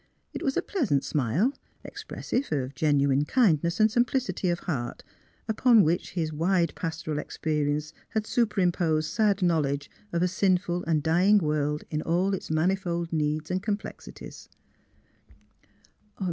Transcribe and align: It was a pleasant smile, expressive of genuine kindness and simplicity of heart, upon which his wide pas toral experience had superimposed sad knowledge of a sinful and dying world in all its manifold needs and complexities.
It 0.33 0.41
was 0.41 0.57
a 0.57 0.63
pleasant 0.63 1.03
smile, 1.03 1.53
expressive 1.83 2.51
of 2.51 2.73
genuine 2.73 3.23
kindness 3.23 3.79
and 3.79 3.91
simplicity 3.91 4.49
of 4.49 4.61
heart, 4.61 5.03
upon 5.47 5.83
which 5.83 6.13
his 6.13 6.33
wide 6.33 6.73
pas 6.73 7.03
toral 7.03 7.19
experience 7.19 7.93
had 8.09 8.25
superimposed 8.25 9.07
sad 9.11 9.43
knowledge 9.43 9.91
of 10.11 10.23
a 10.23 10.27
sinful 10.27 10.83
and 10.85 11.03
dying 11.03 11.37
world 11.37 11.83
in 11.91 12.01
all 12.01 12.33
its 12.33 12.49
manifold 12.49 13.13
needs 13.13 13.51
and 13.51 13.61
complexities. 13.61 14.49